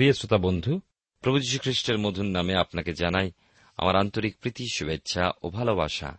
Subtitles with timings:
[0.00, 0.80] প্রিয় শ্রোতা বন্ধু,
[1.20, 3.30] প্রভু যীশু খ্রিস্টের মধুর নামে আপনাকে জানাই
[3.76, 6.18] আমার আন্তরিক প্রীতি, শুভেচ্ছা ও ভালোবাসা।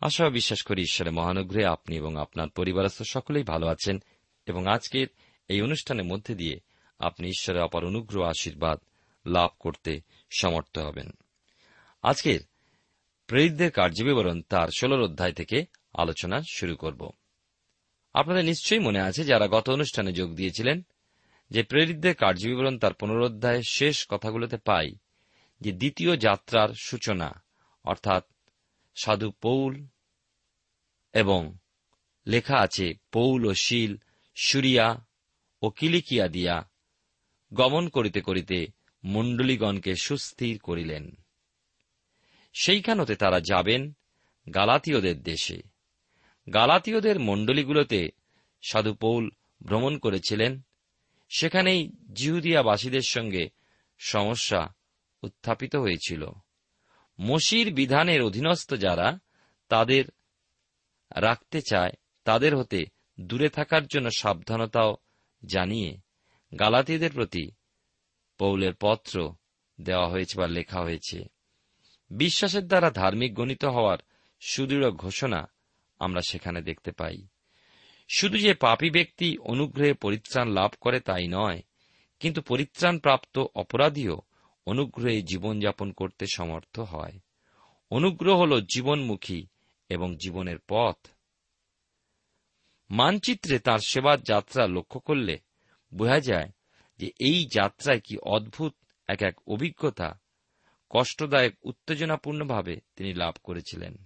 [0.00, 4.02] আশা বিশ্বাস করি ঈশ্বরের মহানুগ্রহে আপনি এবং আপনার পরিবারস্থ সকলেই ভালো আছেন
[4.46, 5.06] এবং আজকের
[5.48, 6.60] এই অনুষ্ঠানের মধ্যে দিয়ে
[6.98, 8.80] আপনি ঈশ্বরের অপার অনুগ্রহ আশীর্বাদ
[9.26, 10.00] লাভ করতে
[10.38, 11.10] সমর্থ হবেন।
[12.02, 12.40] আজকের
[13.26, 15.64] প্রেরিতদের কার্যবিবরণ তার ষোলর অধ্যায় থেকে
[15.94, 17.10] আলোচনা শুরু করব।
[18.14, 20.82] আপনাদের নিশ্চয়ই মনে আছে যারা গত অনুষ্ঠানে যোগ দিয়েছিলেন
[21.52, 24.94] যে প্রেরিতদের কার্যবিবরণ তার পুনরোধ্যায়ের শেষ কথাগুলোতে পাই,
[25.60, 27.44] যে দ্বিতীয় যাত্রার সূচনা,
[27.84, 28.24] অর্থাৎ
[29.02, 29.86] সাধু পৌল
[31.12, 31.56] এবং
[32.26, 33.96] লেখা আছে, পৌল ও শিল,
[34.34, 35.06] সুরিয়া
[35.62, 36.70] ও কিলিকিয়া দিয়া
[37.54, 38.66] গমন করিতে করিতে
[39.04, 41.16] মণ্ডলীগণকে সুস্থির করিলেন।
[42.52, 43.92] সেইখানতে তারা যাবেন
[44.54, 45.62] গালাতীয়দের দেশে।
[46.54, 48.08] গালাতীয়দের মণ্ডলীগুলোতে
[48.62, 49.30] সাধু পৌল
[49.66, 50.60] ভ্রমণ করেছিলেন।
[51.36, 53.48] সেখানেই জিহুদিয়াবাসীদের সঙ্গে
[53.98, 54.74] সমস্যা
[55.22, 56.28] উত্থাপিত হয়েছিল।
[57.20, 59.18] মসির বিধানের অধীনস্থ যারা,
[59.68, 60.04] তাদের
[61.16, 61.92] রাখতে চায়,
[62.24, 62.84] তাদের হতে
[63.20, 64.96] দূরে থাকার জন্য সাবধানতাও
[65.44, 65.98] জানিয়ে
[66.58, 67.50] গালাতিদের প্রতি
[68.38, 69.34] পৌলের পত্র
[69.80, 71.24] দেওয়া হয়েছে বা লেখা হয়েছে।
[72.10, 73.98] বিশ্বাসের দ্বারা ধার্মিক গণিত হওয়ার
[74.40, 75.46] সুদৃঢ় ঘোষণা
[75.98, 77.26] আমরা সেখানে দেখতে পাই।
[78.18, 81.62] শুধু যে পাপী ব্যক্তি অনুগ্রহে পরিত্রাণ লাভ করে তাই নয়,
[82.20, 84.20] কিন্তু পরিত্রাণপ্রাপ্ত অপরাধীও
[84.66, 87.18] অনুগ্রহে জীবনযাপন করতে সমর্থ হয়।
[87.90, 89.46] অনুগ্রহ হল জীবনমুখী
[89.88, 90.96] এবং জীবনের পথ।
[92.90, 95.38] মানচিত্রে তার সেবার যাত্রা লক্ষ্য করলে
[95.94, 96.50] বোঝা যায়
[96.98, 98.74] যে এই যাত্রায় কি অদ্ভুত
[99.08, 100.20] এক এক অভিজ্ঞতা
[100.90, 104.04] কষ্টদায়ক উত্তেজনাপূর্ণভাবে তিনি লাভ করেছিলেন।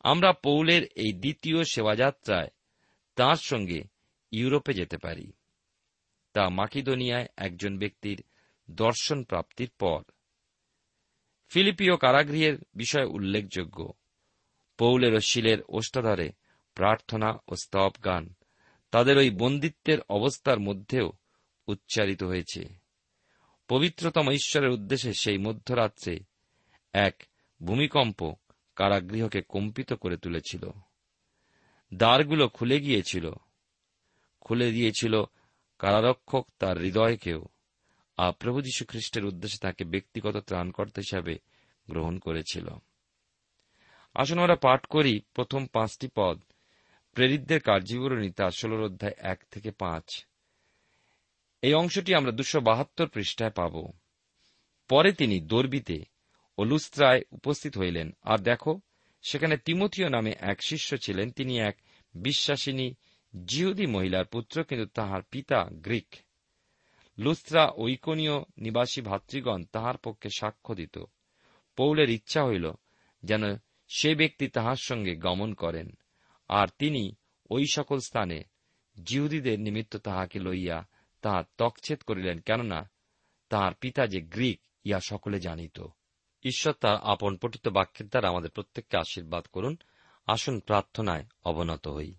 [0.00, 2.48] আমরা পৌলের এই দ্বিতীয় সেবাযাত্রায়
[3.20, 3.84] তাঁর সঙ্গে
[4.30, 5.32] ইউরোপে যেতে পারি।
[6.32, 8.22] তা মাকিদোনিয়ায় একজন ব্যক্তির
[8.70, 10.02] দর্শন প্রাপ্তির পর।
[11.48, 13.92] ফিলিপিও কারাগৃহের বিষয় উল্লেখযোগ্য,
[14.78, 16.32] পৌলের ও শিলের ওষ্ঠাধারে
[16.74, 18.34] প্রার্থনা ও স্তব গান
[18.90, 21.12] তাদের ওই বন্দিত্বের অবস্থার মধ্যেও
[21.66, 22.68] উচ্চারিত হয়েছে।
[23.68, 26.20] পবিত্রতম ঈশ্বরের উদ্দেশ্যে সেই মধ্যরাত্রে
[26.92, 27.22] এক
[27.62, 28.34] ভূমিকম্প
[28.76, 30.70] কারাগৃহকে কম্পিত করে তুলেছিল।
[31.94, 33.30] দ্বারগুলো খুলে গিয়েছিল।
[34.40, 35.22] খুলে দিয়েছিল
[35.78, 37.44] কারারক্ষক তার হৃদয়কেও।
[38.16, 41.38] আর প্রভু যীশু খ্রিস্টের উদ্দেশ্যে তাকে ব্যক্তিগত ত্রাণকর্তা হিসাবে
[41.90, 42.68] গ্রহণ করেছিল।
[44.14, 46.40] আসুন আমরা পাঠ করি প্রথম পাঁচটি পদ।
[47.12, 50.26] প্রেরিতদের কার্যবিবরণী, তার ষোলর অধ্যায় এক থেকে পাঁচ।
[51.62, 53.92] এই অংশটি আমরা দুশো বাহাত্তর পৃষ্ঠায় পাব।
[54.88, 56.04] পরে তিনি দর্বিতে
[56.58, 58.80] ও লুস্ত্রায় উপস্থিত হইলেন। আর দেখো
[59.22, 61.76] সেখানে তিমথীয় নামে এক শিষ্য ছিলেন। তিনি এক
[62.14, 62.94] বিশ্বাসিনী
[63.46, 66.14] জিহুদি মহিলার পুত্র, কিন্তু তাহার পিতা গ্রিক।
[67.18, 70.98] লুস্ত্রা ঐকনীয় নিবাসী ভাতৃগণ তাহার পক্ষে সাক্ষ্য দিত।
[71.76, 72.72] পৌলের ইচ্ছা হইল
[73.22, 73.42] যেন
[73.88, 75.98] সে ব্যক্তি তাহার সঙ্গে গমন করেন,
[76.48, 77.16] আর তিনি
[77.50, 78.44] ওই সকল স্থানে
[79.02, 80.86] জিহুদীদের নিমিত্ত তাহাকে লইয়া
[81.22, 82.90] তাহার তকছেদ করিলেন, কেননা
[83.48, 85.80] তাহার পিতা যে গ্রিক ইয়া সকলে জানিত।
[86.42, 89.76] ঈশ্বর তার আপন পঠিত বাক্যের দ্বারা আমাদের প্রত্যেককে আশীর্বাদ করুন।
[90.26, 92.14] আসুন প্রার্থনায় অবনত হই।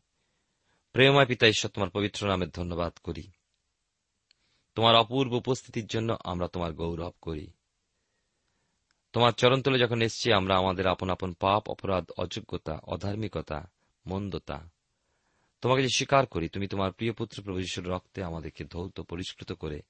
[0.92, 3.32] প্রেমায় পিতা ঈশ্বর, তোমার পবিত্র নামের ধন্যবাদ করি।
[4.76, 7.52] তোমার অপূর্ব উপস্থিতির জন্য আমরা তোমার গৌরব করি।
[9.14, 13.72] তোমার চরণতলে যখন এসছি, আমরা আমাদের আপন আপন পাপ, অপরাধ, অযোগ্যতা, অধার্মিকতা,
[14.08, 14.70] মন্দতা
[15.62, 19.82] তোমাকে যে স্বীকার করি, তুমি তোমার প্রিয় পুত্র প্রভু রক্তে আমাদেরকে ধৌত, পরিষ্কৃত করে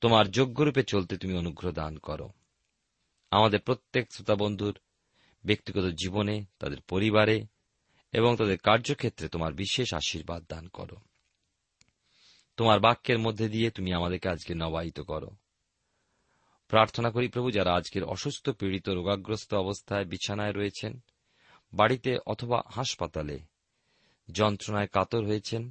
[0.00, 2.30] তোমার যোগ্যরূপে চলতে তুমি অনুগ্রহ দান করো।
[3.30, 4.78] আমাদের প্রত্যেক শ্রোতা বন্ধুর
[5.44, 7.46] ব্যক্তিগত জীবনে, তাদের পরিবারে
[8.12, 10.96] এবং তাদের কার্যক্ষেত্রে তোমার বিশেষ আশীর্বাদ দান করো।
[12.56, 15.30] তোমার বাক্যের মধ্যে দিয়ে তুমি আমাদেরকে আজকে নবায়িত করো।
[16.68, 21.00] প্রার্থনা করি প্রভু, যারা আজকের অসুস্থ, পীড়িত, রোগাগ্রস্ত অবস্থায় বিছানায় রয়েছেন,
[21.72, 23.38] বাড়িতে অথবা হাসপাতালে
[24.32, 25.70] যন্ত্রণায় কাতর হয়েছেন,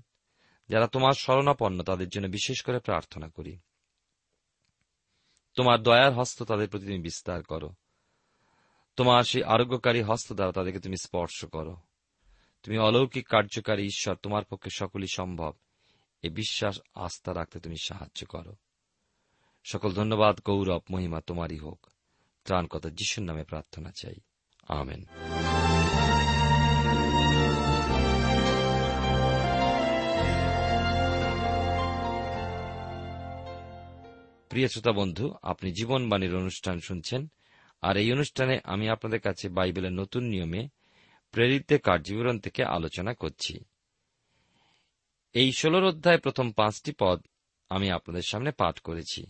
[0.70, 3.58] যারা তোমার শরণাপন্ন, তাদের জন্য বিশেষ করে প্রার্থনা করি।
[5.60, 7.74] তোমার দয়ার হস্ত তাদের প্রতি তুমি বিস্তার করো।
[8.96, 11.78] তোমার সেই আরোগ্যকারী হস্ত দ্বারা তাদেরকে তুমি স্পর্শ করো।
[12.64, 15.54] তুমি অলৌকিক কার্যকারী ঈশ্বর, তোমার পক্ষে সকলই সম্ভব।
[16.22, 18.56] এ বিশ্বাস, আস্থা রাখতে তুমি সাহায্য করো।
[19.64, 21.88] সকল ধন্যবাদ, গৌরব, মহিমা তোমারই হোক।
[22.44, 24.16] ত্রাণকতা যিশুর নামে প্রার্থনা চাই।
[24.68, 25.06] আমেন।
[34.60, 37.32] প্রিয় শ্রোতা বন্ধু, আপনি জীবনবাণীর অনুষ্ঠান শুনছেন,
[37.82, 40.68] আর এই অনুষ্ঠানে আমি আপনাদের কাছে বাইবেলের নতুন নিয়মে
[41.32, 43.60] প্রেরিতদের কার্যবিবরণ থেকে আলোচনা করছি।
[45.34, 47.26] এই ষোলর অধ্যায় প্রথম পাঁচটি পদ
[47.70, 49.26] আমি আপনাদের সামনে পাঠ করেছি।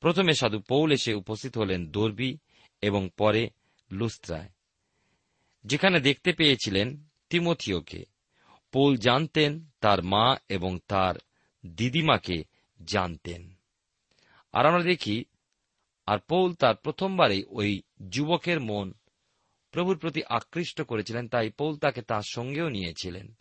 [0.00, 2.38] প্রথমে সাধু পৌল এসে উপস্থিত হলেন দর্বি
[2.82, 3.50] এবং পরে
[3.92, 4.48] লুস্ত্রায়।
[5.64, 8.04] যেখানে দেখতে পেয়েছিলেন তিমথিওকে।
[8.72, 11.14] পৌল জানতেন, তার মা এবং তার
[11.66, 12.44] দিদিমাকে
[12.84, 13.59] জানতেন।
[14.52, 15.24] আর আমরা দেখি,
[16.06, 18.94] আর পৌল তার প্রথমবারেই ওই যুবকের মন
[19.70, 23.34] প্রভুর প্রতি আকৃষ্ট করেছিলেন, তাই পৌল তাকে তার সঙ্গেও নিয়েছিলেন।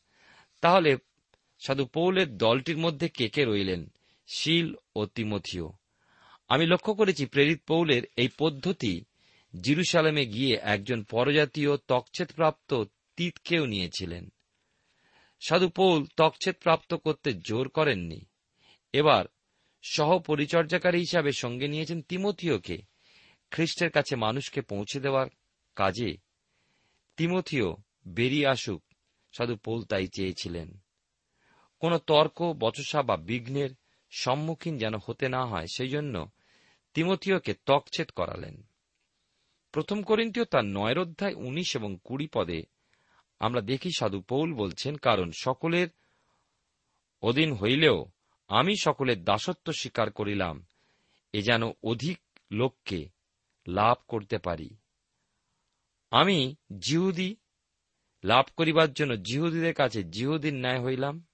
[0.61, 0.97] তাহলে
[1.65, 3.91] সাধু পৌলের দলটির মধ্যে কে কে রইলেন,
[4.27, 5.73] শিল ও তিমথিও?
[6.49, 9.01] আমি লক্ষ্য করেছি প্রেরিত পৌলের এই পদ্ধতি,
[9.61, 12.83] জিরুসালামে গিয়ে একজন পরজাতীয় তকছেদপ্রাপ্ত
[13.15, 14.29] তিতকেও নিয়েছিলেন।
[15.47, 18.25] সাধু পৌল তকছেদপ্রাপ্ত করতে জোর করেননি।
[18.93, 19.25] এবার
[19.83, 22.77] সহ পরিচর্যাকারী হিসাবে সঙ্গে নিয়েছেন তিমথিওকে।
[23.51, 25.27] খ্রিস্টের কাছে মানুষকে পৌঁছে দেওয়ার
[25.75, 26.17] কাজে
[27.17, 28.83] তিমথিও বেরিয়ে আসুক,
[29.33, 30.77] সাধু পৌল তাই চেয়েছিলেন।
[31.79, 33.69] কোন তর্ক, বচসা বা বিঘ্নের
[34.09, 36.29] সম্মুখীন যেন হতে না হয়, সেই জন্য
[36.93, 38.63] তিমথিওকে তকছেদ করালেন।
[39.71, 42.63] প্রথম করিন্তীয় তার নয়ের অধ্যায় উনিশ এবং কুড়ি পদে
[43.39, 45.87] আমরা দেখি সাধু পৌল বলছেন, কারণ সকলের
[47.21, 48.05] অধীন হইলেও
[48.49, 50.65] আমি সকলের দাসত্ব স্বীকার করিলাম,
[51.33, 52.19] এ যেন অধিক
[52.51, 53.09] লোককে
[53.67, 54.69] লাভ করতে পারি।
[56.11, 57.35] আমি জিহুদি,
[58.23, 61.25] লাভ করিবার জন্য জিহুদিদের কাছে জিহুদিন ন্যায় হইলাম।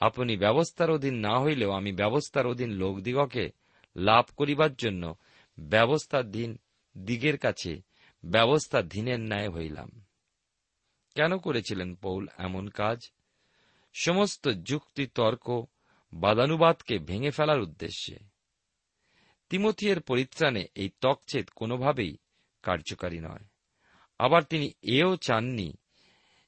[0.00, 3.50] আপনি ব্যবস্থার অধীন না হইলেও আমি ব্যবস্থার অধীন লোকদিগকে
[3.96, 5.14] লাভ করিবার জন্য
[5.58, 6.58] ব্যবস্থাধীন
[6.98, 10.04] দিগের কাছে ব্যবস্থা ব্যবস্থাধীনের ন্যায় হইলাম।
[11.14, 13.10] কেন করেছিলেন পৌল এমন কাজ?
[13.94, 15.64] সমস্ত যুক্তি, তর্ক
[16.12, 18.18] বাদানুবাদকে ভেঙে ফেলার উদ্দেশ্যে।
[19.48, 22.16] তিমথিয়ের পরিত্রাণে এই তকছেদ কোনোভাবেই
[22.62, 23.44] কার্যকারী নয়।
[24.18, 25.76] আবার তিনি এও চাননি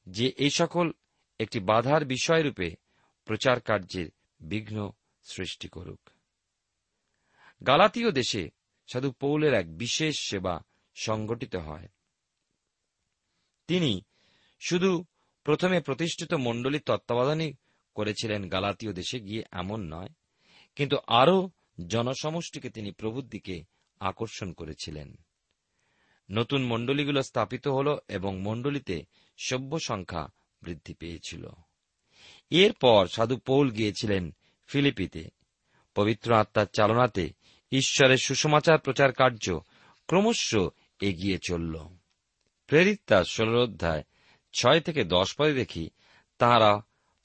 [0.06, 0.92] যে এই সকল
[1.38, 2.76] একটি বাধার বিষয়রূপে
[3.24, 4.08] প্রচার কার্যের
[4.40, 4.90] বিঘ্ন
[5.22, 6.10] সৃষ্টি করুক।
[7.66, 8.50] গালাতীয় দেশে
[8.86, 10.62] সাধু পৌলের এক বিশেষ সেবা
[10.94, 11.88] সংগঠিত হয়।
[13.68, 14.02] তিনি
[14.60, 15.04] শুধু
[15.44, 17.52] প্রথমে প্রতিষ্ঠিত মণ্ডলীর তত্ত্বাবধানই
[17.98, 20.08] করেছিলেন গালাতীয় দেশে গিয়ে এমন নয়,
[20.76, 21.50] কিন্তু আরও
[21.86, 23.56] জনসমষ্টিকে তিনি প্রভুর দিকে
[24.00, 25.08] আকর্ষণ করেছিলেন।
[26.30, 28.96] নতুন মণ্ডলীগুলো স্থাপিত হল এবং মণ্ডলীতে
[29.38, 30.28] সভ্য সংখ্যা
[30.62, 31.44] বৃদ্ধি পেয়েছিল।
[32.50, 34.24] এরপর সাধু পৌল গিয়েছিলেন
[34.66, 35.22] ফিলিপিতে।
[35.94, 37.24] পবিত্র আত্মার চালনাতে
[37.72, 39.46] ঈশ্বরের সুসমাচার প্রচার কার্য
[40.06, 40.54] ক্রমশ
[41.00, 41.74] এগিয়ে চলল।
[42.66, 44.02] প্রেরিত তার ষোল অধ্যায়
[44.52, 45.90] ছয় থেকে দশ পদে দেখি
[46.38, 46.72] তাহারা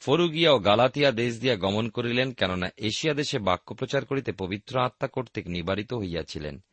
[0.05, 5.07] ফরুগিয়া ও গালাতিয়া দেশ দিয়া গমন করিলেন, কেননা এশিয়া দেশে বাক্য প্রচার করিতে পবিত্র আত্মা
[5.07, 6.63] কর্তৃক নিবারিত হইয়াছিলেন।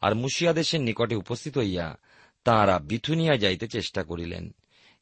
[0.00, 1.96] আর মুশিয়া দেশের নিকটে উপস্থিত হইয়া
[2.44, 4.54] তাঁরা বিথুনিয়া যাইতে চেষ্টা করিলেন।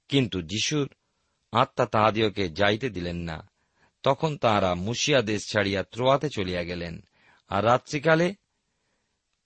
[0.09, 0.91] কিন্তু যিশুর
[1.53, 3.51] আত্মা তাহাদিওকে যাইতে দিলেন না।
[4.03, 7.01] তখন তাঁরা মুশিয়া দেশ ছাড়িয়া ত্রোয়াতে চলিয়া গেলেন।
[7.49, 8.35] আর রাত্রিকালে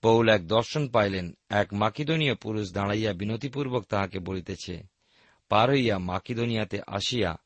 [0.03, 4.83] পৌল এক দর্শন পাইলেন, এক মাকিদনীয় পুরুষ দাঁড়াইয়া বিনতিপূর্বক তাহাকে বলিতেছে,
[5.49, 7.37] পার হইয়া মাকিদনিয়াতে আসিয়া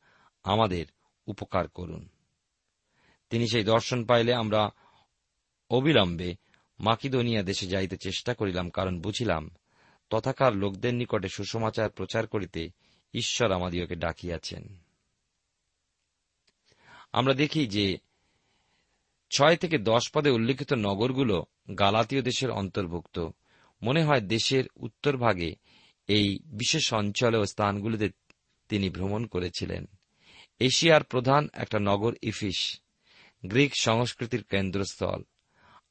[0.42, 0.87] আমাদের
[1.26, 2.09] উপকার করুন।
[3.30, 4.70] তিনি সেই দর্শন পাইলে আমরা
[5.70, 6.35] অবিলম্বে
[6.80, 9.50] মাকিদোনিয়া দেশে যাইতে চেষ্টা করিলাম, কারণ বুঝিলাম
[10.11, 12.68] তথাকার লোকদের নিকটে সুসমাচার প্রচার করিতে
[13.14, 14.78] ঈশ্বর আমাদিওকে ডাকিয়াছেন।
[17.12, 17.99] আমরা দেখি যে
[19.30, 21.44] ছয় থেকে দশ পদে উল্লিখিত নগরগুলো
[21.78, 23.28] গালাতীয় দেশের অন্তর্ভুক্ত।
[23.82, 25.54] মনে হয় দেশের উত্তরভাগে
[26.06, 28.11] এই বিশেষ অঞ্চলে ও স্থানগুলিতে
[28.68, 29.87] তিনি ভ্রমণ করেছিলেন।
[30.61, 32.81] এশিয়ার প্রধান একটা নগর ইফিস,
[33.47, 35.23] গ্রিক সংস্কৃতির কেন্দ্রস্থল।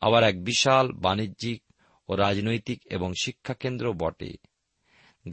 [0.01, 1.63] আবার এক বিশাল বাণিজ্যিক
[2.09, 4.33] ও রাজনৈতিক এবং শিক্ষা কেন্দ্র বটে।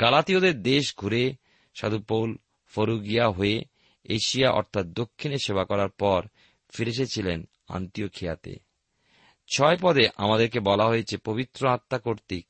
[0.00, 1.36] গালাতীয়দের দেশ ঘুরে
[1.74, 3.64] সাধু পৌল ফরুগিয়া হয়ে
[4.04, 6.26] এশিয়া অর্থাৎ দক্ষিণে সেবা করার পর
[6.70, 8.56] ফিরে এসেছিলেন আন্তিওখিয়াতে।
[9.56, 12.46] ছয় পদে আমাদেরকে বলা হয়েছে পবিত্র আত্মা কর্তৃক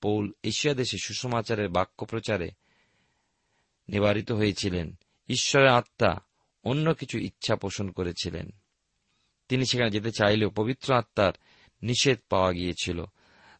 [0.00, 2.50] পৌল এশিয়া দেশে সুসমাচারের বাক্য প্রচারে
[3.88, 6.20] নিবারিত হয়েছিলেন। ঈশ্বরের আত্মা
[6.64, 8.50] অন্য কিছু ইচ্ছা পোষণ করেছিলেন।
[9.48, 11.32] তিনি সেখানে যেতে চাইলেও পবিত্র আত্মার
[11.82, 13.04] নিষেধ পাওয়া গিয়েছিল।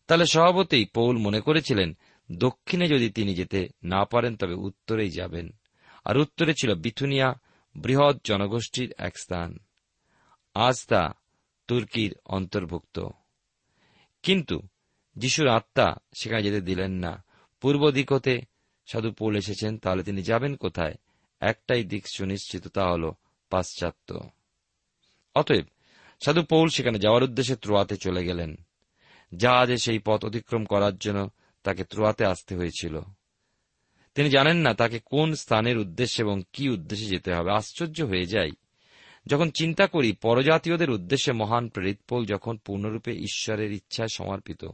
[0.06, 1.96] তাহলে স্বভাবতেই পৌল মনে করেছিলেন,
[2.32, 5.50] দক্ষিণে যদি তিনি যেতে না পারেন, তবে উত্তরেই যাবেন।
[6.04, 7.34] আর উত্তরে ছিল বিথুনিয়া,
[7.76, 9.58] বৃহৎ জনগোষ্ঠীর এক স্থান।
[10.54, 11.14] আজ তা
[11.66, 13.06] তুর্কির অন্তর্ভুক্ত।
[14.22, 14.60] কিন্তু
[15.16, 17.24] যিশুর আত্মা সেখানে যেতে দিলেন না।
[17.60, 18.40] পূর্ব দিক হতে
[18.86, 20.94] সাধু পৌল এসেছেন, তাহলে তিনি যাবেন কোথায়?
[21.40, 23.12] একটাই দিক সুনিশ্চিত, তা হল
[23.50, 24.20] পাশ্চাত্য।
[25.34, 25.64] অতএব
[26.24, 31.30] সাধু পৌল সেখানে যাওয়ার উদ্দেশ্যে ত্রোয়াতে চলে গেলেন। যা জাহাজে সেই পথ অতিক্রম করার জন্য
[31.62, 33.00] তাকে ত্রোয়াতে আসতে হয়েছিল।
[34.14, 38.50] তিনি জানেন না তাকে কোন স্থানের উদ্দেশ্যে এবং কি উদ্দেশ্যে যেতে হবে। আশ্চর্য হয়ে যায়
[39.26, 44.64] যখন চিন্তা করি, পরজাতীয়দের উদ্দেশ্যে মহান প্রেরিত পৌল যখন পূর্ণরূপে ঈশ্বরের ইচ্ছায় সমর্পিত,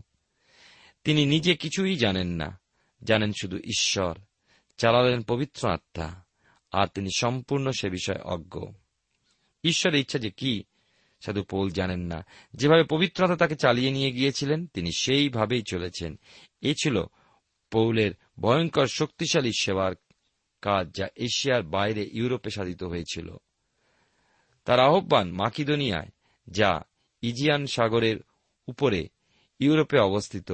[1.04, 2.60] তিনি নিজে কিছুই জানেন না।
[3.04, 4.18] জানেন শুধু ঈশ্বর,
[4.76, 6.25] চালালেন পবিত্র আত্মা।
[6.76, 8.60] আর তিনি সম্পূর্ণ সে বিষয়ে অজ্ঞ।
[9.64, 10.62] ঈশ্বরের ইচ্ছা যে কি,
[11.24, 16.18] সাধু পৌল জানেন না। যেভাবে পবিত্রতা তাকে চালিয়ে নিয়ে গিয়েছিলেন, তিনি সেইভাবেই চলেছেন।
[16.62, 17.04] এ ছিল
[17.70, 19.92] পৌলের ভয়ঙ্কর শক্তিশালী সেবার
[20.62, 23.36] কাজ যা এশিয়ার বাইরে ইউরোপে সাধিত হয়েছিল।
[24.64, 26.08] তার আহ্বান মাকিদোনিয়ায়,
[26.50, 26.82] যা
[27.22, 28.16] ইজিয়ান সাগরের
[28.68, 29.08] উপরে
[29.58, 30.52] ইউরোপে অবস্থিত।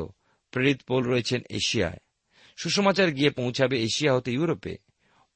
[0.50, 1.98] প্রেরিত পোল রয়েছেন এশিয়ায়।
[2.56, 4.91] সুষমাচার গিয়ে পৌঁছাবে এশিয়া হতে ইউরোপে।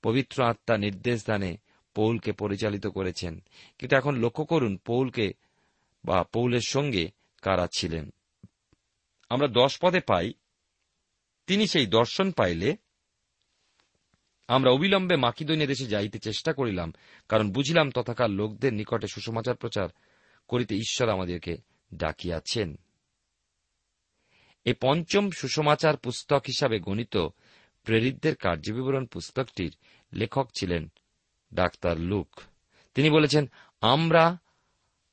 [0.07, 1.57] পবিত্র আত্মা নির্দেশ দানে
[1.95, 3.43] পৌলকে পরিচালিত করেছেন।
[3.79, 5.33] কিন্তু এখন লক্ষ্য করুন, পৌলকে
[6.05, 7.11] বা পৌলের সঙ্গে
[7.43, 8.11] কারা ছিলেন।
[9.31, 10.33] আমরা দশ পদে পাই,
[11.47, 12.77] তিনি সেই দর্শন পাইলে
[14.49, 16.93] আমরা অবিলম্বে মাকিদনীয় দেশে যাইতে চেষ্টা করিলাম,
[17.29, 19.89] কারণ বুঝিলাম তথাকার লোকদের নিকটে সুসমাচার প্রচার
[20.49, 21.57] করিতে ঈশ্বর আমাদেরকে
[21.95, 22.79] ডাকিয়াছেন।
[24.65, 27.17] এ পঞ্চম সুসমাচার পুস্তক হিসাবে গণিত
[27.87, 29.77] প্রেরিতদের কার্যবিবরণ পুস্তকটির
[30.13, 30.93] লেখক ছিলেন
[31.55, 32.41] ডাক্তার লুক।
[32.95, 33.51] তিনি বলেছেন,
[33.81, 34.39] আমরা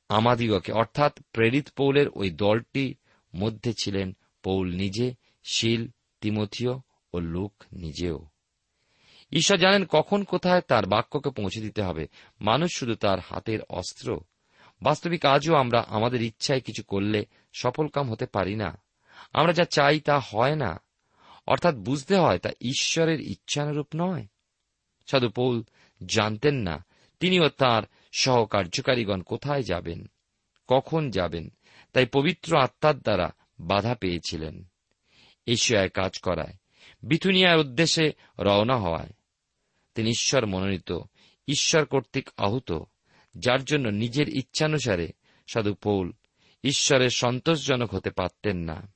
[0.10, 2.98] আমাদিগকে, অর্থাৎ প্রেরিত পৌলের ওই দলটির
[3.36, 5.88] মধ্যে ছিলেন পৌল নিজে, শিল,
[6.22, 6.82] তিমথিও
[7.14, 8.26] ও লুক নিজেও।
[9.32, 12.08] ঈশ্বর জানেন কখন কোথায় তার বাক্যকে পৌঁছে দিতে হবে।
[12.42, 14.20] মানুষ শুধু তার হাতের অস্ত্র।
[14.82, 18.82] বাস্তবিক আজও আমরা আমাদের ইচ্ছায় কিছু করলে সফলকাম হতে পারি না।
[19.34, 20.82] আমরা যা চাই তা হয় না।
[21.46, 24.28] অর্থাৎ বুঝতে হয় তা ঈশ্বরের ইচ্ছানুরূপ নয়।
[25.08, 25.64] সাধু পৌল
[26.06, 26.86] জানতেন না,
[27.20, 30.06] তিনিও তার সহকার্যকারীগণ কোথায় যাবেন,
[30.68, 31.50] কখন যাবেন,
[31.94, 34.64] তাই পবিত্র আত্মার দ্বারা বাধা পেয়েছিলেন।
[35.46, 36.54] এশিয়ায় কাজ করায়,
[37.04, 39.10] বিথুনিয়ার উদ্দেশ্যে রওনা হওয়ায়।
[39.96, 41.00] তিনি ঈশ্বর মনোনীত,
[41.48, 42.72] ঈশ্বর কর্তৃক আহুত,
[43.38, 45.12] যার জন্য নিজের ইচ্ছানুসারে
[45.54, 46.12] সাধু পৌল
[46.64, 48.94] ঈশ্বরের সন্তোষজনক হতে পারতেন না।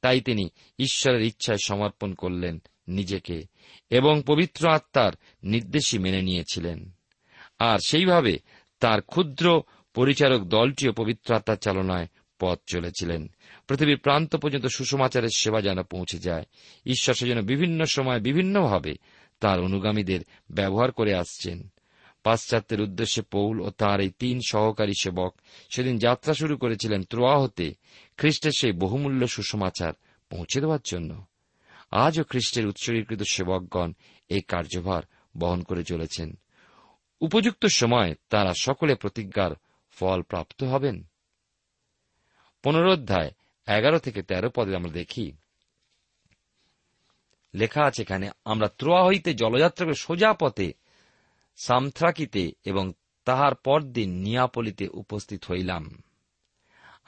[0.00, 3.42] তাই তিনি ঈশ্বরের ইচ্ছায় সমর্পণ করলেন নিজেকে
[3.90, 6.90] এবং পবিত্র আত্মার নির্দেশই মেনে নিয়েছিলেন।
[7.58, 8.38] আর সেইভাবে
[8.80, 9.62] তার ক্ষুদ্র
[9.94, 12.06] পরিচারক দলটিও পবিত্র আত্মার চালনায়
[12.38, 13.28] পথ চলেছিলেন।
[13.68, 16.44] পৃথিবীর প্রান্ত পর্যন্ত সুষমাচারের সেবা যেন পৌঁছে যায়,
[16.86, 18.94] ঈশ্বর সেজন্য বিভিন্ন সময় বিভিন্নভাবে
[19.40, 21.68] তার অনুগামীদের ব্যবহার করে আসছেন।
[22.22, 25.34] পাশ্চাত্যের উদ্দেশ্যে পৌল ও তার এই তিন সহকারী সেবক
[25.70, 27.74] সেদিন যাত্রা শুরু করেছিলেন ত্রোয়া হতে
[28.20, 29.92] খ্রিস্টের সেই বহুমূল্য সুসমাচার
[30.30, 31.26] পৌঁছে দেওয়ার জন্য
[31.90, 33.92] আজও খ্রিস্টের উৎসর্গীকৃত সেবকগণ
[34.28, 35.02] এই কার্যভার
[35.36, 36.38] বহন করে চলেছেন।
[37.20, 39.50] উপযুক্ত সময় তারা সকলে প্রতিজ্ঞার
[39.90, 41.04] ফল প্রাপ্ত হবেন।
[42.62, 43.30] পুনরোধ্যায়
[43.66, 45.32] এগারো থেকে তেরো পদে আমরা দেখি,
[47.54, 50.72] লেখা আছে এখানে, আমরা ত্রোয়া হইতে জলযাত্রা করে সোজা পথে,
[51.56, 52.92] সামথ্রাকিতে এবং
[53.24, 56.02] তাহার পরদিন নিয়াপলিতে উপস্থিত হইলাম।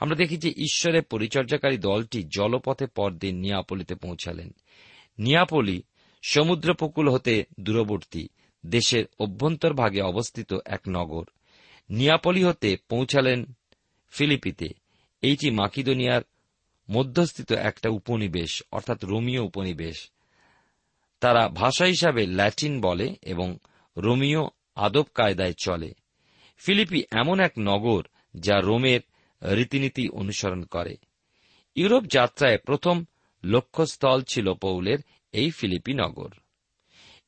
[0.03, 4.55] আমরা দেখি যে ঈশ্বরের পরিচর্যাকারী দলটি জলপথে পরদিন নিয়াপলিতে পৌঁছালেন।
[5.19, 5.83] নিয়াপলি
[6.29, 8.27] সমুদ্রপকুল হতে দূরবর্তী,
[8.65, 11.23] দেশের অভ্যন্তরভাগে অবস্থিত এক নগর।
[11.89, 13.45] নিয়াপলি হতে পৌঁছালেন
[14.09, 14.69] ফিলিপিতে।
[15.21, 16.21] এইটি মাকিদোনিয়ার
[16.89, 20.11] মধ্যস্থিত একটা উপনিবেশ, অর্থাৎ রোমিও উপনিবেশ।
[21.19, 23.57] তারা ভাষা হিসাবে ল্যাটিন বলে এবং
[23.97, 25.93] রোমিও আদব কায়দায় চলে।
[26.57, 28.03] ফিলিপি এমন এক নগর
[28.35, 28.99] যা রোমের
[29.43, 30.97] রীতিনীতি অনুসরণ করে।
[31.75, 33.05] ইউরোপ যাত্রায় প্রথম
[33.43, 34.97] লক্ষ্যস্থল ছিল পৌলের
[35.31, 36.29] এই ফিলিপি নগর।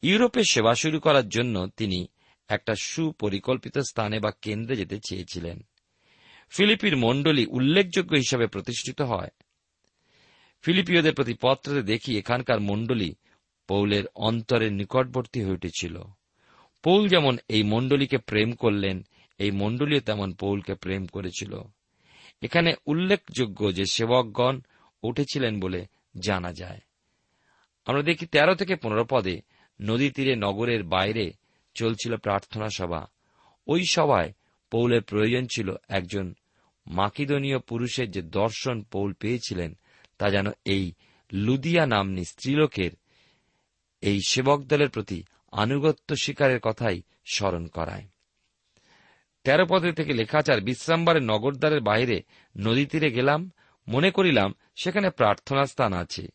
[0.01, 2.07] ইউরোপে সেবা শুরু করার জন্য তিনি
[2.47, 5.61] একটা সুপরিকল্পিত স্থানে বা কেন্দ্রে যেতে চেয়েছিলেন।
[6.49, 9.29] ফিলিপির মণ্ডলী উল্লেখযোগ্য হিসাবে প্রতিষ্ঠিত হয়।
[10.61, 13.15] ফিলিপিওদের প্রতি পত্রতে দেখি এখানকার মণ্ডলী
[13.67, 16.01] পৌলের অন্তরের নিকটবর্তী হয়ে উঠেছিল।
[16.83, 19.05] পৌল যেমন এই মণ্ডলীকে প্রেম করলেন,
[19.37, 21.61] এই মণ্ডলীও তেমন পৌলকে প্রেম করেছিল।
[22.41, 24.61] এখানে উল্লেখযোগ্য যে সেবকগণ
[25.03, 25.85] উঠেছিলেন বলে
[26.19, 26.79] জানা যায়।
[27.85, 29.41] আমরা দেখি তেরো থেকে পনেরো পদে
[29.81, 31.33] নদী তীরে নগরের বাইরে
[31.75, 33.07] চলছিল প্রার্থনা সভা।
[33.67, 34.33] ওই সভায়
[34.71, 36.33] পৌলের প্রয়োজন ছিল একজন
[36.87, 39.77] মাকিদনীয় পুরুষের যে দর্শন পৌল পেয়েছিলেন,
[40.17, 40.91] তা যেন এই
[41.33, 42.91] লুদিয়া নামনি স্ত্রীলোকের
[44.01, 47.01] এই সেবক দলের প্রতি আনুগত্য স্বীকারের কথাই
[47.33, 48.07] স্মরণ করায়।
[49.45, 52.23] তেরো পদে থেকে লেখা লেখাচার বিশ্রামবারের নগরদ্বারের বাইরে
[52.57, 53.51] নদী তীরে গেলাম,
[53.87, 56.27] মনে করিলাম সেখানে প্রার্থনা স্থান আছে,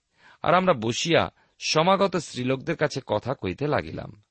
[0.42, 4.23] আর আমরা বসিয়া সমাগত স্ত্রীলোকদের কাছে কথা কইতে লাগিলাম।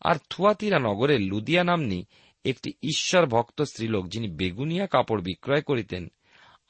[0.00, 2.04] আর থুয়াতিরা নগরের লুদিয়া নামনি
[2.44, 6.08] একটি ঈশ্বর ভক্ত স্ত্রীলোক যিনি বেগুনিয়া কাপড় বিক্রয় করিতেন,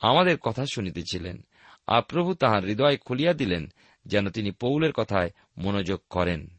[0.01, 1.47] আমাদের কথা শুনিতেছিলেন,
[1.87, 3.73] আর প্রভু তাহার হৃদয় খুলিয়া দিলেন,
[4.07, 6.58] যেন তিনি পৌলের কথায় মনোযোগ করেন।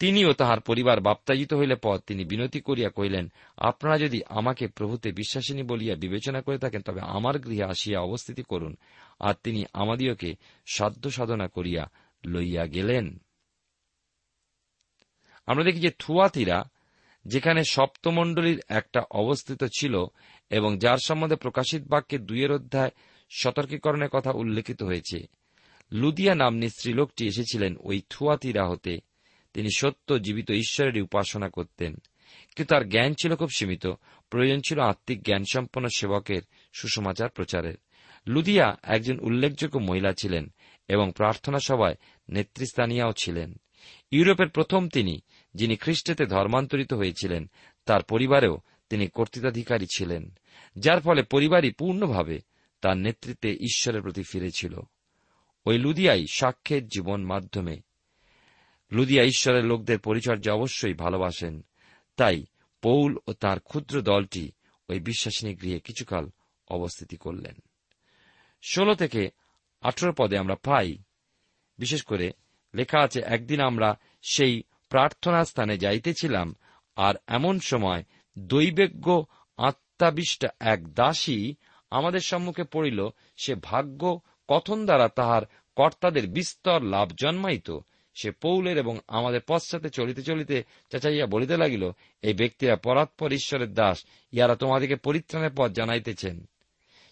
[0.00, 5.12] তিনি ও তাহার পরিবার বাপ্তাজিত হইলে পর তিনি বিনতি করিয়া কহিলেন, আপনারা যদি আমাকে প্রভুতে
[5.12, 8.76] বিশ্বাসিনী বলিয়া বিবেচনা করে থাকেন, তবে আমার গৃহে আসিয়া অবস্থিতি করুন।
[9.20, 10.34] আর তিনি আমাদিওকে
[10.66, 11.90] সাধ্য সাধনা করিয়া
[12.26, 13.18] লইয়া গেলেন।
[15.46, 16.64] আমরা দেখি যে থুয়াতিরা
[17.24, 20.04] যেখানে সপ্তমণ্ডলীর একটা অবস্থিত ছিল
[20.50, 22.90] এবং যার সম্বন্ধে প্রকাশিত বাক্যে দুইয়ের অধ্যায়
[23.30, 25.26] সতর্কীকরণের কথা উল্লেখিত হয়েছে,
[25.92, 29.09] লুদিয়া নামনি স্ত্রীলোকটি এসেছিলেন ওই থুয়াতিরা হতে।
[29.54, 31.94] তিনি সত্য জীবিত ঈশ্বরেরই উপাসনা করতেন।
[32.56, 33.86] কিন্তু তার জ্ঞান ছিল খুব সীমিত।
[34.30, 37.74] প্রয়োজন ছিল আত্মিক জ্ঞানসম্পন্ন সেবকের সুসমাচার প্রচারের।
[38.26, 40.52] লুদিয়া একজন উল্লেখযোগ্য মহিলা ছিলেন
[40.88, 41.94] এবং প্রার্থনা সভায়
[42.28, 43.54] নেতৃস্থানীয়াও ছিলেন।
[44.10, 45.20] ইউরোপের প্রথম তিনি,
[45.54, 47.50] যিনি খ্রিস্টেতে ধর্মান্তরিত হয়েছিলেন,
[47.86, 48.58] তার পরিবারেও
[48.90, 50.34] তিনি কর্তৃত্বাধিকারী ছিলেন,
[50.78, 52.38] যার ফলে পরিবারই পূর্ণভাবে
[52.80, 54.80] তার নেতৃত্বে ঈশ্বরের প্রতি ফিরেছিল।
[55.66, 57.80] ওই লুদিয়াই সাক্ষ্যের জীবন মাধ্যমে
[58.92, 61.62] লুদিয়া ঈশ্বরের লোকদের পরিচর্যা অবশ্যই ভালোবাসেন।
[62.16, 62.44] তাই
[62.82, 64.52] পৌল ও তার ক্ষুদ্র দলটি
[64.88, 66.30] ওই বিশ্বাসিনী গৃহে কিছুকাল
[66.68, 67.54] অবস্থিতি করলেন।
[68.62, 69.30] ষোলো থেকে
[69.80, 70.98] আঠেরো পদে আমরা পাই।
[71.78, 72.32] বিশেষ করে
[72.74, 76.54] লেখা আছে, একদিন আমরা সেই প্রার্থনা স্থানে যাইতেছিলাম
[76.96, 78.04] আর এমন সময়
[78.38, 79.22] দৈবেজ্ঞ
[79.56, 81.54] আত্মাবিষ্ট এক দাসী
[81.90, 85.42] আমাদের সম্মুখে পড়িল। সে ভাগ্য কথন দ্বারা তাহার
[85.76, 87.70] কর্তাদের বিস্তর লাভ জন্মাইত।
[88.14, 91.90] সে পৌলের এবং আমাদের পশ্চাতে চলিতে চলিতে চেঁচাইয়া বলিতে লাগিল,
[92.22, 96.48] এই ব্যক্তিরা পরাৎপর ঈশ্বরের দাস, ইহারা তোমাদিকে পরিত্রাণের পথ জানাইতেছেন।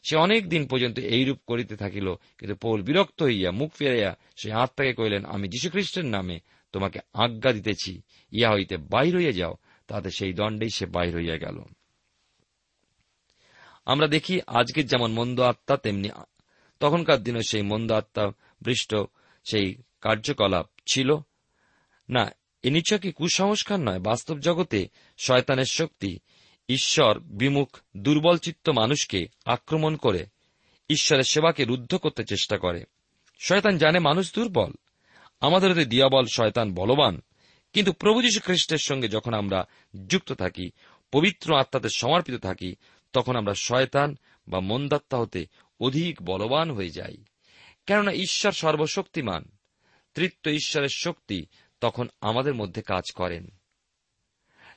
[0.02, 4.92] সে অনেক দিন পর্যন্ত এইরূপ করিতে থাকিল, কিন্তু পৌল বিরক্ত হইয়া মুখ ফিরাইয়া সে আত্মাকে
[4.92, 6.40] কহিলেন, আমি যীশুখ্রিস্টের নামে
[6.72, 8.00] তোমাকে আজ্ঞা দিতেছি
[8.32, 9.54] ইয়া হইতে বাহির হইয়া যাও
[9.86, 11.62] তাতে সেই দণ্ডেই সে বাহির হইয়া গেল।
[13.86, 16.08] আমরা দেখি আজকের যেমন মন্দ আত্মা, তেমনি
[16.80, 18.32] তখনকার দিনে সেই মন্দ আত্মা
[18.62, 18.94] বৃষ্ট,
[19.50, 21.16] সেই কার্যকলাপ ছিল।
[22.10, 22.30] না,
[22.62, 23.98] এ নিছকই কুসংস্কার নয়?
[23.98, 26.18] বাস্তব জগতে শয়তানের শক্তি,
[26.68, 30.26] ঈশ্বর বিমুখ, দুর্বল চিত্ত মানুষকে আক্রমণ করে,
[30.90, 32.84] ঈশ্বরের সেবাকে রুদ্ধ করতে চেষ্টা করে।
[33.38, 34.72] শয়তান জানে মানুষ দুর্বল।
[35.40, 37.20] আমাদের হতে দিয়াবল শয়তান বলবান।
[37.72, 39.64] কিন্তু প্রভু যীশু খ্রিস্টের সঙ্গে যখন আমরা
[40.06, 40.70] যুক্ত থাকি,
[41.12, 42.74] পবিত্র আত্মাতে সমর্পিত থাকি,
[43.12, 44.16] তখন আমরা শয়তান
[44.48, 45.46] বা মন্দাত্মা হতে
[45.80, 47.16] অধিক বলবান হয়ে যাই।
[47.86, 49.44] কেননা ঈশ্বর সর্বশক্তিমান।
[50.18, 51.46] তৃত্ব ঈশ্বরের শক্তি
[51.80, 53.48] তখন আমাদের মধ্যে কাজ করেন।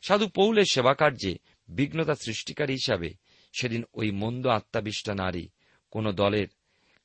[0.02, 3.14] সাধু পৌলের সেবা কার্যে বিঘ্নতা সৃষ্টিকারী হিসাবে
[3.60, 5.50] সেদিন ওই মন্দ আত্মাবিষ্টা নারী
[5.92, 6.48] কোন দলের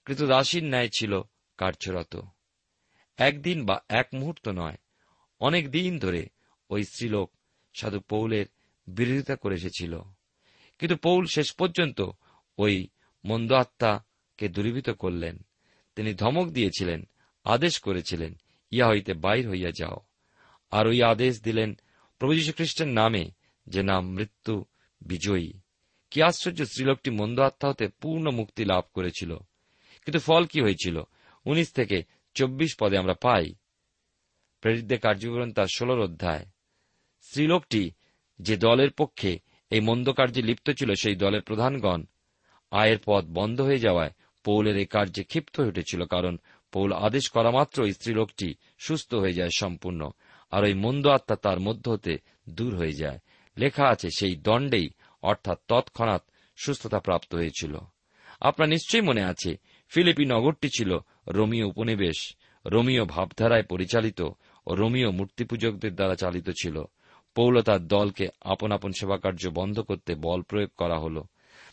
[0.05, 1.23] কৃতদাসীর ন্যায় ছিল
[1.57, 2.21] কার্যরত।
[3.17, 4.77] একদিন বা এক মুহূর্ত নয়,
[5.41, 6.29] অনেক দিন ধরে
[6.71, 7.33] ওই স্ত্রীলোক
[7.81, 8.47] সাধু পৌলের
[8.87, 10.01] বিরোধিতা করে এসেছিল।
[10.79, 12.03] কিন্তু পৌল শেষ পর্যন্ত
[12.59, 12.89] ওই
[13.25, 15.47] মন্দ আত্মাকে দূরীভূত করলেন।
[15.97, 17.09] তিনি ধমক দিয়েছিলেন
[17.47, 18.35] আদেশ করেছিলেন
[18.71, 19.99] ইয়া হইতে বাইর হইয়া যাও।
[20.71, 21.79] আর ওই আদেশ দিলেন
[22.19, 23.25] প্রভু যীশু খ্রিস্টের নামে,
[23.67, 24.65] যে নাম মৃত্যু
[25.01, 25.53] বিজয়ী।
[26.11, 29.37] কি আশ্চর্য, স্ত্রীলোকটি মন্দ আত্মা হতে পূর্ণ মুক্তি লাভ করেছিল।
[30.05, 31.03] কিন্তু ফল কি হয়েছিল
[31.45, 32.03] উনিশ থেকে
[32.35, 33.55] চব্বিশ পদে আমরা পাই।
[34.61, 36.47] প্রেরিতদের কার্যকরণ তার ষোলর অধ্যায়।
[37.21, 37.91] স্ত্রীলোকটি
[38.39, 39.39] যে দলের পক্ষে
[39.71, 42.05] এই মন্দ কার্যে লিপ্ত ছিল, সেই দলের প্রধানগণ,
[42.71, 44.11] আয়ের পথ বন্ধ হয়ে যাওয়ায়
[44.45, 46.39] পৌলের এই কার্যে ক্ষিপ্ত হয়ে উঠেছিল, কারণ
[46.73, 50.11] পৌল আদেশ করা মাত্র ওই স্ত্রীলোকটি সুস্থ হয়ে যায় সম্পূর্ণ,
[50.51, 53.19] আর ওই মন্দ আত্মা তার মধ্য হতে দূর হয়ে যায়।
[53.59, 54.91] লেখা আছে, সেই দণ্ডেই
[55.23, 56.23] অর্থাৎ তৎক্ষণাৎ
[56.57, 57.79] সুস্থতা প্রাপ্ত হয়েছিল।
[58.41, 59.57] আপনার নিশ্চয়ই মনে আছে,
[59.89, 60.99] ফিলিপি নগরটি ছিল
[61.29, 64.21] রোমিও উপনিবেশ রোমিও ভাবধারায় পরিচালিত
[64.67, 66.85] ও রোমিও মূর্তিপূজকদের দ্বারা চালিত ছিল।
[67.35, 71.23] পৌল তার দলকে আপন আপন সেবাকার্য বন্ধ করতে বল প্রয়োগ করা হল।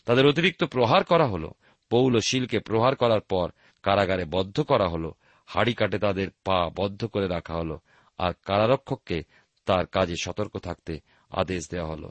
[0.04, 1.50] তাদের অতিরিক্ত প্রহার করা হল।
[1.90, 3.50] পৌল শিলকে প্রহার করার পর
[3.84, 5.12] কারাগারে বদ্ধ করা হল,
[5.46, 7.78] হাড়ি কাটে তাদের পা বদ্ধ করে রাখা হল,
[8.18, 9.22] আর কারারক্ষককে
[9.66, 12.10] তার কাজে সতর্ক থাকতে আদেশ দেওয়া হল।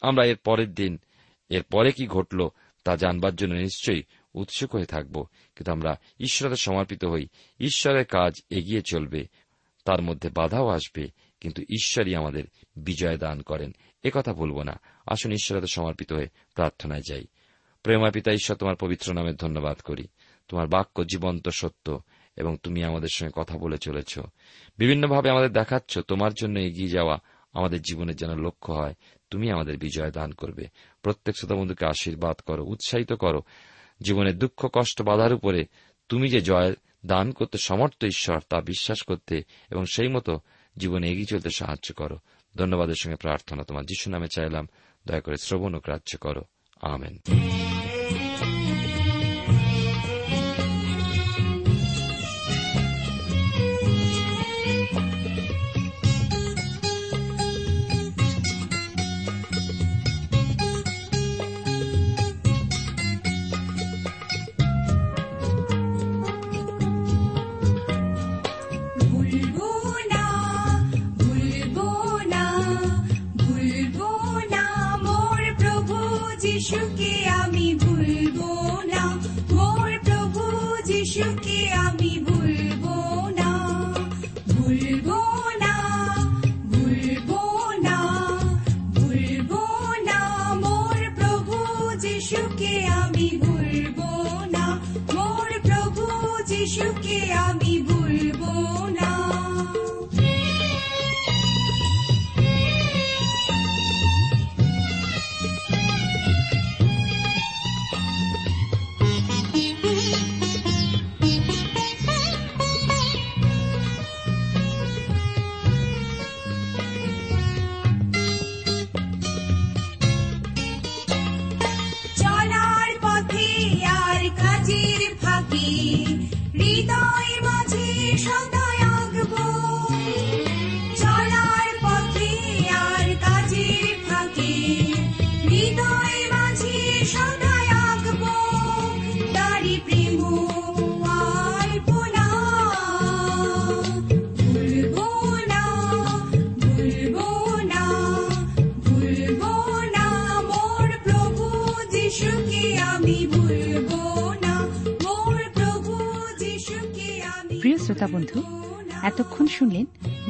[0.00, 0.98] আমরা এর পরের দিন,
[1.48, 2.48] এর পরে কি ঘটল
[2.84, 4.02] তা জানবার জন্য নিশ্চয়ই
[4.34, 7.26] উৎসুক হয়ে থাকব, কিন্তু আমরা ঈশ্বরের সমর্পিত হই,
[7.60, 9.26] ঈশ্বরের কাজ এগিয়ে চলবে,
[9.84, 11.08] তার মধ্যে বাধাও আসবে,
[11.40, 12.44] কিন্তু ঈশ্বরই আমাদের
[12.76, 13.72] বিজয় দান করেন।
[14.14, 17.26] কথা বলব না, আসুন ঈশ্বরের সমর্পিত হয়ে প্রার্থনায় যাই।
[17.82, 20.06] প্রেমা পিতা ঈশ্বর তোমার পবিত্র নামে ধন্যবাদ করি।
[20.48, 22.02] তোমার বাক্য জীবন্ত সত্য
[22.36, 24.18] এবং তুমি আমাদের সঙ্গে কথা বলে চলেছ।
[24.78, 27.18] বিভিন্নভাবে আমাদের দেখাচ্ছ, তোমার জন্য এগিয়ে যাওয়া
[27.52, 28.94] আমাদের জীবনের যেন লক্ষ্য হয়,
[29.30, 30.64] তুমি আমাদের বিজয় দান করবে।
[31.02, 33.42] প্রত্যেক শ্রোতা বন্ধুকে আশীর্বাদ করো, উৎসাহিত করো।
[34.02, 35.66] জীবনের দুঃখ, কষ্ট, বাধার উপরে
[36.08, 36.74] তুমি যে জয়
[37.06, 40.40] দান করতে সমর্থ ঈশ্বর, তা বিশ্বাস করতে এবং সেই মতো
[40.76, 42.18] জীবনে এগিয়ে চলতে সাহায্য করো।
[42.56, 44.68] ধন্যবাদের সঙ্গে প্রার্থনা তোমার যিশু নামে চাইলাম।
[45.06, 46.42] দয়া করে শ্রবণ ও গ্রাহ্য করো।
[46.82, 47.18] আমেন।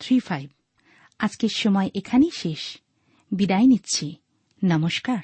[0.00, 0.48] three five.
[1.18, 2.76] আজকের সময় এখানেই শেষ।
[3.32, 4.16] বিদায় নিচ্ছি।
[4.64, 5.22] নমস্কার।